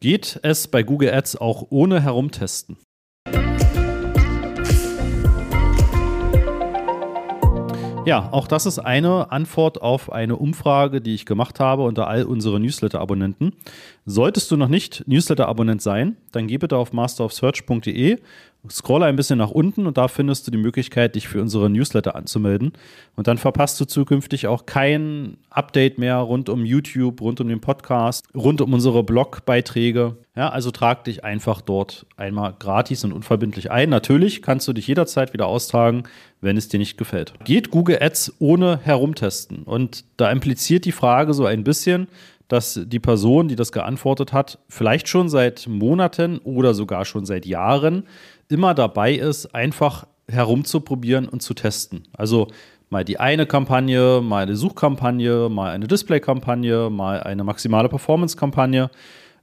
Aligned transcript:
Geht 0.00 0.38
es 0.44 0.68
bei 0.68 0.84
Google 0.84 1.12
Ads 1.12 1.36
auch 1.36 1.66
ohne 1.70 2.00
Herumtesten? 2.00 2.76
Ja, 8.06 8.28
auch 8.30 8.46
das 8.46 8.64
ist 8.64 8.78
eine 8.78 9.32
Antwort 9.32 9.82
auf 9.82 10.12
eine 10.12 10.36
Umfrage, 10.36 11.00
die 11.00 11.14
ich 11.14 11.26
gemacht 11.26 11.58
habe 11.58 11.82
unter 11.82 12.06
all 12.06 12.22
unsere 12.22 12.60
Newsletter-Abonnenten. 12.60 13.54
Solltest 14.06 14.52
du 14.52 14.56
noch 14.56 14.68
nicht 14.68 15.02
Newsletter-Abonnent 15.08 15.82
sein, 15.82 16.16
dann 16.30 16.46
geh 16.46 16.58
bitte 16.58 16.76
auf 16.76 16.92
masterofsearch.de 16.92 18.18
Scroll 18.70 19.02
ein 19.02 19.16
bisschen 19.16 19.38
nach 19.38 19.50
unten 19.50 19.86
und 19.86 19.98
da 19.98 20.08
findest 20.08 20.46
du 20.46 20.50
die 20.50 20.58
Möglichkeit, 20.58 21.14
dich 21.14 21.28
für 21.28 21.40
unsere 21.40 21.70
Newsletter 21.70 22.14
anzumelden. 22.14 22.72
Und 23.16 23.26
dann 23.26 23.38
verpasst 23.38 23.80
du 23.80 23.84
zukünftig 23.84 24.46
auch 24.46 24.66
kein 24.66 25.38
Update 25.50 25.98
mehr 25.98 26.16
rund 26.16 26.48
um 26.48 26.64
YouTube, 26.64 27.20
rund 27.20 27.40
um 27.40 27.48
den 27.48 27.60
Podcast, 27.60 28.26
rund 28.34 28.60
um 28.60 28.72
unsere 28.72 29.02
Blogbeiträge. 29.02 30.16
Ja, 30.36 30.50
also 30.50 30.70
trag 30.70 31.04
dich 31.04 31.24
einfach 31.24 31.60
dort 31.60 32.06
einmal 32.16 32.54
gratis 32.58 33.04
und 33.04 33.12
unverbindlich 33.12 33.70
ein. 33.70 33.90
Natürlich 33.90 34.42
kannst 34.42 34.68
du 34.68 34.72
dich 34.72 34.86
jederzeit 34.86 35.32
wieder 35.32 35.46
austragen, 35.46 36.04
wenn 36.40 36.56
es 36.56 36.68
dir 36.68 36.78
nicht 36.78 36.96
gefällt. 36.96 37.32
Geht 37.44 37.70
Google 37.70 37.98
Ads 38.00 38.34
ohne 38.38 38.78
herumtesten? 38.82 39.64
Und 39.64 40.04
da 40.16 40.30
impliziert 40.30 40.84
die 40.84 40.92
Frage 40.92 41.34
so 41.34 41.44
ein 41.44 41.64
bisschen, 41.64 42.08
dass 42.48 42.80
die 42.82 42.98
Person, 42.98 43.48
die 43.48 43.56
das 43.56 43.72
geantwortet 43.72 44.32
hat, 44.32 44.58
vielleicht 44.68 45.08
schon 45.08 45.28
seit 45.28 45.66
Monaten 45.68 46.38
oder 46.38 46.74
sogar 46.74 47.04
schon 47.04 47.26
seit 47.26 47.46
Jahren 47.46 48.04
immer 48.48 48.74
dabei 48.74 49.14
ist, 49.14 49.54
einfach 49.54 50.06
herumzuprobieren 50.28 51.28
und 51.28 51.42
zu 51.42 51.54
testen. 51.54 52.04
Also 52.12 52.48
mal 52.90 53.04
die 53.04 53.18
eine 53.20 53.46
Kampagne, 53.46 54.20
mal 54.22 54.42
eine 54.42 54.56
Suchkampagne, 54.56 55.48
mal 55.48 55.70
eine 55.70 55.86
Displaykampagne, 55.86 56.90
mal 56.90 57.22
eine 57.22 57.44
maximale 57.44 57.88
Performance-Kampagne. 57.88 58.90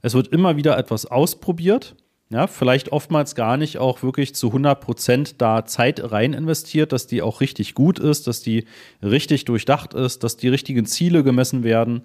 Es 0.02 0.14
wird 0.14 0.28
immer 0.28 0.56
wieder 0.56 0.78
etwas 0.78 1.06
ausprobiert. 1.06 1.94
Ja, 2.28 2.48
vielleicht 2.48 2.90
oftmals 2.90 3.36
gar 3.36 3.56
nicht 3.56 3.78
auch 3.78 4.02
wirklich 4.02 4.34
zu 4.34 4.48
100 4.48 4.80
Prozent 4.80 5.40
da 5.40 5.64
Zeit 5.64 6.10
rein 6.10 6.32
investiert, 6.32 6.90
dass 6.90 7.06
die 7.06 7.22
auch 7.22 7.40
richtig 7.40 7.74
gut 7.74 8.00
ist, 8.00 8.26
dass 8.26 8.40
die 8.40 8.64
richtig 9.00 9.44
durchdacht 9.44 9.94
ist, 9.94 10.24
dass 10.24 10.36
die 10.36 10.48
richtigen 10.48 10.86
Ziele 10.86 11.22
gemessen 11.22 11.62
werden. 11.62 12.02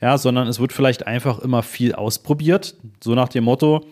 Ja, 0.00 0.18
sondern 0.18 0.46
es 0.46 0.60
wird 0.60 0.72
vielleicht 0.72 1.08
einfach 1.08 1.40
immer 1.40 1.64
viel 1.64 1.94
ausprobiert. 1.94 2.76
So 3.02 3.16
nach 3.16 3.28
dem 3.28 3.42
Motto, 3.42 3.84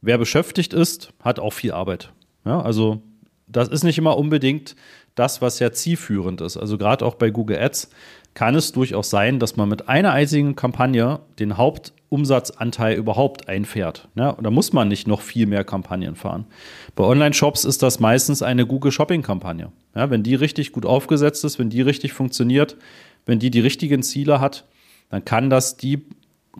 wer 0.00 0.18
beschäftigt 0.18 0.72
ist, 0.72 1.12
hat 1.20 1.38
auch 1.38 1.52
viel 1.52 1.72
Arbeit. 1.72 2.12
Ja, 2.44 2.60
also 2.60 3.02
das 3.46 3.68
ist 3.68 3.84
nicht 3.84 3.98
immer 3.98 4.16
unbedingt 4.16 4.76
das, 5.14 5.40
was 5.40 5.58
ja 5.58 5.72
zielführend 5.72 6.40
ist. 6.40 6.56
Also 6.56 6.78
gerade 6.78 7.04
auch 7.04 7.14
bei 7.14 7.30
Google 7.30 7.58
Ads 7.58 7.90
kann 8.34 8.54
es 8.54 8.72
durchaus 8.72 9.08
sein, 9.08 9.38
dass 9.38 9.56
man 9.56 9.68
mit 9.68 9.88
einer 9.88 10.12
einzigen 10.12 10.56
Kampagne 10.56 11.20
den 11.38 11.56
Hauptumsatzanteil 11.56 12.94
überhaupt 12.94 13.48
einfährt. 13.48 14.08
Ja, 14.14 14.30
und 14.30 14.44
da 14.44 14.50
muss 14.50 14.74
man 14.74 14.88
nicht 14.88 15.08
noch 15.08 15.22
viel 15.22 15.46
mehr 15.46 15.64
Kampagnen 15.64 16.16
fahren. 16.16 16.44
Bei 16.94 17.04
Online-Shops 17.04 17.64
ist 17.64 17.82
das 17.82 17.98
meistens 17.98 18.42
eine 18.42 18.66
Google 18.66 18.92
Shopping-Kampagne. 18.92 19.72
Ja, 19.94 20.10
wenn 20.10 20.22
die 20.22 20.34
richtig 20.34 20.72
gut 20.72 20.84
aufgesetzt 20.84 21.44
ist, 21.44 21.58
wenn 21.58 21.70
die 21.70 21.80
richtig 21.80 22.12
funktioniert, 22.12 22.76
wenn 23.24 23.38
die 23.38 23.50
die 23.50 23.60
richtigen 23.60 24.02
Ziele 24.02 24.38
hat, 24.38 24.66
dann 25.08 25.24
kann 25.24 25.48
das 25.48 25.78
die 25.78 26.04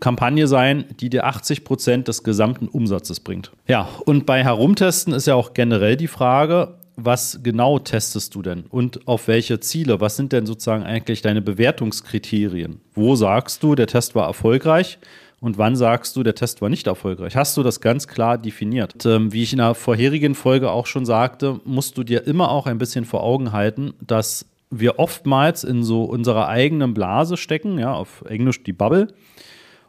Kampagne 0.01 0.47
sein, 0.47 0.85
die 1.01 1.11
dir 1.11 1.25
80 1.25 1.65
Prozent 1.65 2.09
des 2.09 2.23
gesamten 2.23 2.69
Umsatzes 2.69 3.21
bringt. 3.21 3.53
Ja, 3.67 3.89
und 4.05 4.27
bei 4.27 4.43
Herumtesten 4.43 5.13
ist 5.13 5.27
ja 5.27 5.35
auch 5.35 5.55
generell 5.55 5.97
die 5.97 6.09
Frage, 6.09 6.75
was 6.97 7.41
genau 7.43 7.79
testest 7.79 8.35
du 8.35 8.43
denn 8.43 8.65
und 8.71 9.07
auf 9.07 9.29
welche 9.29 9.61
Ziele? 9.61 10.01
Was 10.01 10.17
sind 10.17 10.33
denn 10.33 10.47
sozusagen 10.47 10.83
eigentlich 10.83 11.21
deine 11.23 11.43
Bewertungskriterien? 11.43 12.81
Wo 12.95 13.17
sagst 13.17 13.63
du, 13.63 13.75
der 13.75 13.87
Test 13.87 14.15
war 14.15 14.27
erfolgreich? 14.27 14.99
Und 15.39 15.59
wann 15.59 15.77
sagst 15.77 16.17
du, 16.17 16.23
der 16.23 16.35
Test 16.35 16.63
war 16.63 16.71
nicht 16.71 16.87
erfolgreich? 16.87 17.37
Hast 17.37 17.57
du 17.59 17.63
das 17.63 17.83
ganz 17.83 18.09
klar 18.09 18.39
definiert? 18.39 18.95
Und, 18.95 19.07
ähm, 19.07 19.33
wie 19.33 19.43
ich 19.43 19.53
in 19.53 19.59
der 19.59 19.75
vorherigen 19.75 20.35
Folge 20.35 20.71
auch 20.71 20.87
schon 20.87 21.05
sagte, 21.05 21.61
musst 21.65 21.99
du 21.99 22.05
dir 22.05 22.27
immer 22.27 22.51
auch 22.51 22.67
ein 22.67 22.79
bisschen 22.79 23.05
vor 23.05 23.23
Augen 23.23 23.53
halten, 23.53 23.93
dass 24.01 24.47
wir 24.71 24.99
oftmals 24.99 25.63
in 25.63 25.85
so 25.85 26.05
unserer 26.05 26.49
eigenen 26.49 26.95
Blase 26.95 27.37
stecken, 27.37 27.79
ja, 27.79 27.93
auf 27.93 28.25
Englisch 28.27 28.63
die 28.63 28.73
Bubble, 28.73 29.09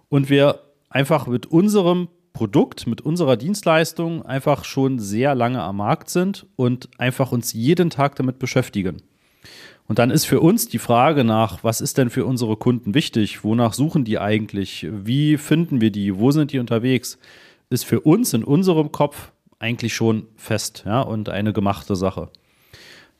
und 0.10 0.30
wir 0.30 0.62
einfach 0.90 1.28
mit 1.28 1.46
unserem 1.46 2.08
Produkt, 2.34 2.86
mit 2.86 3.02
unserer 3.02 3.36
Dienstleistung 3.36 4.24
einfach 4.24 4.64
schon 4.64 5.00
sehr 5.00 5.34
lange 5.34 5.62
am 5.62 5.78
Markt 5.78 6.10
sind 6.10 6.46
und 6.56 6.90
einfach 7.00 7.32
uns 7.32 7.54
jeden 7.54 7.90
Tag 7.90 8.16
damit 8.16 8.38
beschäftigen. 8.38 9.02
Und 9.88 10.00
dann 10.00 10.12
ist 10.12 10.26
für 10.26 10.42
uns 10.42 10.68
die 10.68 10.80
Frage 10.80 11.24
nach, 11.24 11.64
was 11.64 11.82
ist 11.82 11.98
denn 11.98 12.10
für 12.10 12.26
unsere 12.26 12.58
Kunden 12.58 12.94
wichtig? 12.94 13.44
Wonach 13.44 13.74
suchen 13.74 14.04
die 14.04 14.20
eigentlich? 14.20 14.86
Wie 14.92 15.38
finden 15.38 15.82
wir 15.82 15.92
die? 15.92 16.20
Wo 16.20 16.32
sind 16.32 16.52
die 16.52 16.60
unterwegs? 16.60 17.18
Ist 17.70 17.86
für 17.86 18.02
uns 18.02 18.34
in 18.34 18.44
unserem 18.44 18.92
Kopf 18.92 19.32
eigentlich 19.60 19.96
schon 19.96 20.28
fest 20.36 20.84
ja, 20.86 21.02
und 21.02 21.30
eine 21.30 21.54
gemachte 21.54 21.96
Sache. 21.96 22.30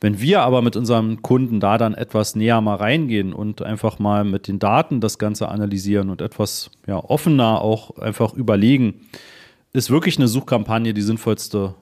Wenn 0.00 0.20
wir 0.20 0.42
aber 0.42 0.62
mit 0.62 0.76
unserem 0.76 1.22
Kunden 1.22 1.58
da 1.58 1.76
dann 1.76 1.94
etwas 1.94 2.36
näher 2.36 2.60
mal 2.60 2.76
reingehen 2.76 3.32
und 3.32 3.62
einfach 3.62 3.98
mal 3.98 4.24
mit 4.24 4.46
den 4.46 4.60
Daten 4.60 5.00
das 5.00 5.18
Ganze 5.18 5.48
analysieren 5.48 6.08
und 6.08 6.22
etwas 6.22 6.70
ja, 6.86 6.98
offener 6.98 7.60
auch 7.60 7.98
einfach 7.98 8.32
überlegen, 8.32 9.06
ist 9.72 9.90
wirklich 9.90 10.16
eine 10.18 10.28
Suchkampagne 10.28 10.94
die 10.94 11.02
sinnvollste 11.02 11.74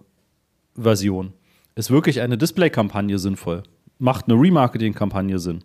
Version? 0.74 1.34
Ist 1.74 1.90
wirklich 1.90 2.22
eine 2.22 2.38
Display-Kampagne 2.38 3.18
sinnvoll? 3.18 3.62
Macht 3.98 4.28
eine 4.28 4.40
Remarketing-Kampagne 4.40 5.38
Sinn? 5.38 5.62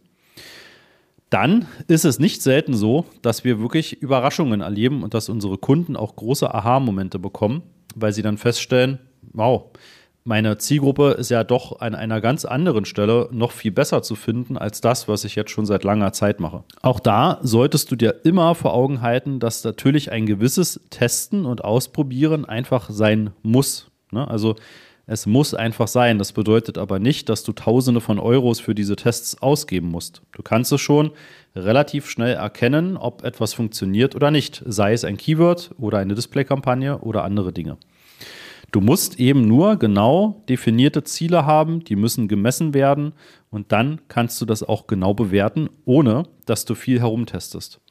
Dann 1.29 1.65
ist 1.87 2.03
es 2.03 2.19
nicht 2.19 2.41
selten 2.41 2.73
so, 2.73 3.05
dass 3.21 3.45
wir 3.45 3.61
wirklich 3.61 4.01
Überraschungen 4.01 4.59
erleben 4.59 5.03
und 5.03 5.13
dass 5.13 5.29
unsere 5.29 5.57
Kunden 5.57 5.95
auch 5.95 6.17
große 6.17 6.53
Aha-Momente 6.53 7.19
bekommen, 7.19 7.63
weil 7.95 8.11
sie 8.11 8.21
dann 8.21 8.37
feststellen, 8.37 8.99
wow, 9.31 9.71
meine 10.23 10.57
Zielgruppe 10.57 11.11
ist 11.11 11.29
ja 11.29 11.43
doch 11.43 11.79
an 11.79 11.95
einer 11.95 12.21
ganz 12.21 12.45
anderen 12.45 12.85
Stelle 12.85 13.27
noch 13.31 13.51
viel 13.51 13.71
besser 13.71 14.03
zu 14.03 14.15
finden 14.15 14.57
als 14.57 14.81
das, 14.81 15.07
was 15.07 15.23
ich 15.23 15.35
jetzt 15.35 15.51
schon 15.51 15.65
seit 15.65 15.83
langer 15.83 16.13
Zeit 16.13 16.39
mache. 16.39 16.63
Auch 16.81 16.99
da 16.99 17.39
solltest 17.41 17.91
du 17.91 17.95
dir 17.95 18.21
immer 18.23 18.53
vor 18.53 18.73
Augen 18.73 19.01
halten, 19.01 19.39
dass 19.39 19.63
natürlich 19.63 20.11
ein 20.11 20.25
gewisses 20.25 20.79
Testen 20.89 21.45
und 21.45 21.63
Ausprobieren 21.63 22.45
einfach 22.45 22.89
sein 22.89 23.31
muss. 23.41 23.89
Ne? 24.11 24.27
Also 24.27 24.55
es 25.07 25.25
muss 25.25 25.53
einfach 25.53 25.87
sein. 25.87 26.19
Das 26.19 26.31
bedeutet 26.31 26.77
aber 26.77 26.99
nicht, 26.99 27.27
dass 27.27 27.43
du 27.43 27.51
Tausende 27.51 27.99
von 27.99 28.19
Euros 28.19 28.59
für 28.59 28.75
diese 28.75 28.95
Tests 28.95 29.41
ausgeben 29.41 29.89
musst. 29.89 30.21
Du 30.33 30.43
kannst 30.43 30.71
es 30.71 30.81
schon 30.81 31.11
relativ 31.55 32.09
schnell 32.09 32.35
erkennen, 32.35 32.95
ob 32.95 33.23
etwas 33.23 33.53
funktioniert 33.53 34.15
oder 34.15 34.31
nicht, 34.31 34.63
sei 34.65 34.93
es 34.93 35.03
ein 35.03 35.17
Keyword 35.17 35.71
oder 35.79 35.97
eine 35.97 36.15
Displaykampagne 36.15 36.99
oder 36.99 37.23
andere 37.23 37.51
Dinge. 37.51 37.77
Du 38.71 38.79
musst 38.79 39.19
eben 39.19 39.47
nur 39.47 39.75
genau 39.75 40.43
definierte 40.47 41.03
Ziele 41.03 41.45
haben, 41.45 41.83
die 41.83 41.97
müssen 41.97 42.29
gemessen 42.29 42.73
werden 42.73 43.13
und 43.49 43.73
dann 43.73 43.99
kannst 44.07 44.39
du 44.39 44.45
das 44.45 44.63
auch 44.63 44.87
genau 44.87 45.13
bewerten, 45.13 45.69
ohne 45.83 46.23
dass 46.45 46.63
du 46.63 46.73
viel 46.73 47.01
herumtestest. 47.01 47.81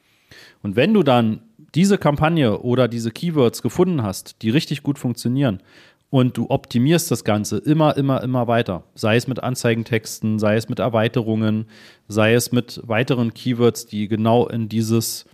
Und 0.63 0.77
wenn 0.77 0.95
du 0.95 1.03
dann 1.03 1.43
diese 1.75 1.99
Kampagne 1.99 2.59
oder 2.61 2.89
diese 2.89 3.11
Keywords 3.11 3.61
gefunden 3.61 4.03
hast, 4.03 4.41
die 4.41 4.51
richtig 4.51 4.83
gut 4.83 4.99
funktionieren 4.99 5.63
und 6.09 6.39
du 6.39 6.49
optimierst 6.49 7.11
das 7.11 7.25
Ganze 7.25 7.59
immer, 7.59 7.97
immer, 7.99 8.23
immer 8.23 8.49
weiter, 8.49 8.85
sei 8.95 9.17
es 9.17 9.29
mit 9.29 9.43
Anzeigentexten, 9.43 10.39
sei 10.39 10.57
es 10.57 10.71
mit 10.71 10.79
Erweiterungen, 10.79 11.67
sei 12.09 12.33
es 12.33 12.53
mit 12.53 12.81
weiteren 12.85 13.35
Keywords, 13.35 13.85
die 13.87 14.09
genau 14.09 14.49
in 14.49 14.71
dieses 14.71 15.27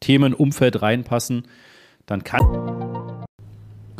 Themenumfeld 0.00 0.82
reinpassen, 0.82 1.44
dann 2.06 2.24
kann 2.24 2.79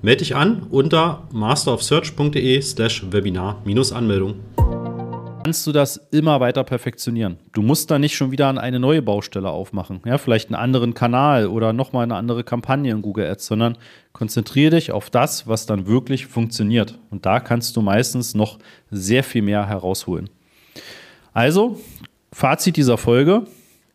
Melde 0.00 0.18
dich 0.18 0.36
an 0.36 0.62
unter 0.70 1.26
masterofsearch.de 1.32 2.62
slash 2.62 3.04
Webinar-Anmeldung. 3.10 4.36
Kannst 5.42 5.66
du 5.66 5.72
das 5.72 5.96
immer 6.12 6.38
weiter 6.38 6.62
perfektionieren. 6.62 7.38
Du 7.52 7.62
musst 7.62 7.90
da 7.90 7.98
nicht 7.98 8.14
schon 8.14 8.30
wieder 8.30 8.46
an 8.46 8.58
eine 8.58 8.78
neue 8.78 9.02
Baustelle 9.02 9.50
aufmachen. 9.50 10.00
Ja, 10.04 10.18
vielleicht 10.18 10.50
einen 10.50 10.54
anderen 10.54 10.94
Kanal 10.94 11.48
oder 11.48 11.72
nochmal 11.72 12.04
eine 12.04 12.14
andere 12.14 12.44
Kampagne 12.44 12.92
in 12.92 13.02
Google 13.02 13.26
Ads, 13.26 13.46
sondern 13.46 13.76
konzentriere 14.12 14.76
dich 14.76 14.92
auf 14.92 15.10
das, 15.10 15.48
was 15.48 15.66
dann 15.66 15.88
wirklich 15.88 16.26
funktioniert. 16.26 16.96
Und 17.10 17.26
da 17.26 17.40
kannst 17.40 17.76
du 17.76 17.80
meistens 17.80 18.36
noch 18.36 18.58
sehr 18.92 19.24
viel 19.24 19.42
mehr 19.42 19.66
herausholen. 19.66 20.30
Also, 21.32 21.80
Fazit 22.32 22.76
dieser 22.76 22.98
Folge. 22.98 23.46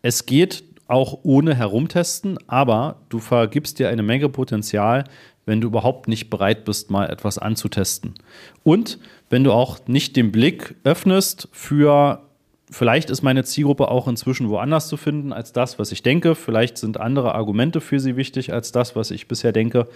Es 0.01 0.25
geht 0.25 0.65
auch 0.87 1.19
ohne 1.23 1.55
herumtesten, 1.55 2.37
aber 2.47 2.97
du 3.09 3.19
vergibst 3.19 3.79
dir 3.79 3.89
eine 3.89 4.03
Menge 4.03 4.29
Potenzial, 4.29 5.05
wenn 5.45 5.61
du 5.61 5.67
überhaupt 5.67 6.07
nicht 6.07 6.29
bereit 6.29 6.65
bist, 6.65 6.89
mal 6.89 7.09
etwas 7.09 7.37
anzutesten. 7.37 8.15
Und 8.63 8.99
wenn 9.29 9.43
du 9.43 9.51
auch 9.51 9.79
nicht 9.87 10.15
den 10.15 10.31
Blick 10.31 10.75
öffnest 10.83 11.49
für, 11.51 12.21
vielleicht 12.69 13.09
ist 13.09 13.21
meine 13.21 13.43
Zielgruppe 13.43 13.89
auch 13.89 14.07
inzwischen 14.07 14.49
woanders 14.49 14.87
zu 14.87 14.97
finden 14.97 15.33
als 15.33 15.51
das, 15.51 15.79
was 15.79 15.91
ich 15.91 16.03
denke, 16.03 16.35
vielleicht 16.35 16.77
sind 16.77 16.99
andere 16.99 17.35
Argumente 17.35 17.81
für 17.81 17.99
sie 17.99 18.15
wichtig 18.15 18.53
als 18.53 18.71
das, 18.71 18.95
was 18.95 19.11
ich 19.11 19.27
bisher 19.27 19.51
denke. 19.51 19.87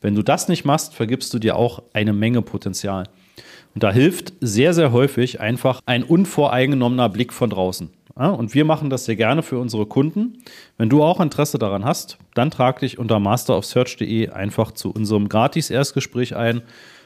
Wenn 0.00 0.14
du 0.14 0.22
das 0.22 0.48
nicht 0.48 0.64
machst, 0.64 0.94
vergibst 0.94 1.32
du 1.34 1.38
dir 1.38 1.56
auch 1.56 1.82
eine 1.92 2.12
Menge 2.12 2.42
Potenzial. 2.42 3.04
Und 3.74 3.82
da 3.82 3.92
hilft 3.92 4.32
sehr, 4.40 4.72
sehr 4.72 4.92
häufig 4.92 5.40
einfach 5.40 5.80
ein 5.84 6.02
unvoreingenommener 6.02 7.10
Blick 7.10 7.32
von 7.32 7.50
draußen. 7.50 7.90
Und 8.16 8.54
wir 8.54 8.64
machen 8.64 8.88
das 8.88 9.04
sehr 9.04 9.16
gerne 9.16 9.42
für 9.42 9.58
unsere 9.58 9.86
Kunden. 9.86 10.42
Wenn 10.78 10.88
du 10.88 11.02
auch 11.02 11.20
Interesse 11.20 11.58
daran 11.58 11.84
hast, 11.84 12.18
dann 12.34 12.50
trag 12.50 12.80
dich 12.80 12.98
unter 12.98 13.20
masterofsearch.de 13.20 14.30
einfach 14.30 14.72
zu 14.72 14.90
unserem 14.90 15.28
Gratis-Erstgespräch 15.28 16.34
ein 16.34 16.62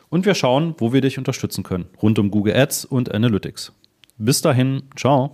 und 0.08 0.24
wir 0.24 0.34
schauen, 0.34 0.74
wo 0.78 0.92
wir 0.92 1.00
dich 1.00 1.18
unterstützen 1.18 1.64
können 1.64 1.86
rund 2.00 2.18
um 2.18 2.30
Google 2.30 2.56
Ads 2.56 2.84
und 2.84 3.12
Analytics. 3.12 3.72
Bis 4.18 4.40
dahin, 4.40 4.82
ciao. 4.96 5.28